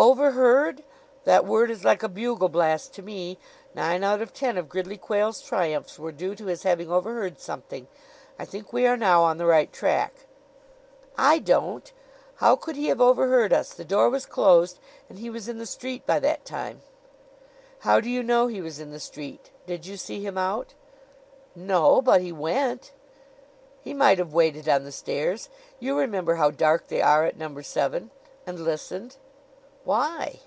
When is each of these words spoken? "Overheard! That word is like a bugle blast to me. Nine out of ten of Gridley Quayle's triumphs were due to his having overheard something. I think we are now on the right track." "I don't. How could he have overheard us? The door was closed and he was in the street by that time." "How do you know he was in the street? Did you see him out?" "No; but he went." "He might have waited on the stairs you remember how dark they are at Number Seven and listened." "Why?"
"Overheard! 0.00 0.84
That 1.24 1.44
word 1.44 1.72
is 1.72 1.84
like 1.84 2.04
a 2.04 2.08
bugle 2.08 2.48
blast 2.48 2.94
to 2.94 3.02
me. 3.02 3.36
Nine 3.74 4.04
out 4.04 4.22
of 4.22 4.32
ten 4.32 4.56
of 4.56 4.68
Gridley 4.68 4.96
Quayle's 4.96 5.40
triumphs 5.42 5.98
were 5.98 6.12
due 6.12 6.36
to 6.36 6.46
his 6.46 6.62
having 6.62 6.88
overheard 6.88 7.40
something. 7.40 7.88
I 8.38 8.44
think 8.44 8.72
we 8.72 8.86
are 8.86 8.96
now 8.96 9.24
on 9.24 9.38
the 9.38 9.44
right 9.46 9.72
track." 9.72 10.28
"I 11.16 11.40
don't. 11.40 11.92
How 12.36 12.54
could 12.54 12.76
he 12.76 12.86
have 12.86 13.00
overheard 13.00 13.52
us? 13.52 13.74
The 13.74 13.84
door 13.84 14.08
was 14.08 14.24
closed 14.24 14.78
and 15.08 15.18
he 15.18 15.30
was 15.30 15.48
in 15.48 15.58
the 15.58 15.66
street 15.66 16.06
by 16.06 16.20
that 16.20 16.44
time." 16.44 16.82
"How 17.80 17.98
do 17.98 18.08
you 18.08 18.22
know 18.22 18.46
he 18.46 18.60
was 18.60 18.78
in 18.78 18.92
the 18.92 19.00
street? 19.00 19.50
Did 19.66 19.84
you 19.84 19.96
see 19.96 20.24
him 20.24 20.38
out?" 20.38 20.74
"No; 21.56 22.00
but 22.00 22.20
he 22.20 22.30
went." 22.30 22.92
"He 23.82 23.94
might 23.94 24.18
have 24.18 24.32
waited 24.32 24.68
on 24.68 24.84
the 24.84 24.92
stairs 24.92 25.48
you 25.80 25.98
remember 25.98 26.36
how 26.36 26.52
dark 26.52 26.86
they 26.86 27.02
are 27.02 27.24
at 27.24 27.36
Number 27.36 27.64
Seven 27.64 28.12
and 28.46 28.60
listened." 28.60 29.16
"Why?" 29.84 30.40